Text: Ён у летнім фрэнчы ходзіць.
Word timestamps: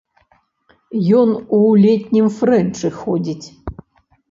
Ён 1.19 1.29
у 1.59 1.59
летнім 1.85 2.33
фрэнчы 2.41 2.93
ходзіць. 2.99 3.47